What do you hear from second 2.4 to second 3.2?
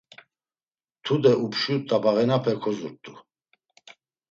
kozurt̆u.